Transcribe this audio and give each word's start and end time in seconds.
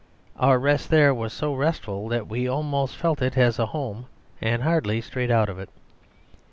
Our 0.39 0.57
rest 0.57 0.89
there 0.89 1.13
was 1.13 1.31
so 1.31 1.53
restful 1.53 2.07
that 2.07 2.25
we 2.27 2.47
almost 2.47 2.95
felt 2.97 3.21
it 3.21 3.37
as 3.37 3.59
a 3.59 3.67
home, 3.67 4.07
and 4.41 4.63
hardly 4.63 4.99
strayed 4.99 5.29
out 5.29 5.47
of 5.47 5.59
it. 5.59 5.69